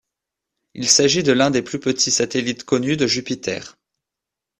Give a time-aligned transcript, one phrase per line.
[0.73, 3.77] Il s'agit de l'un des plus petits satellites connus de Jupiter.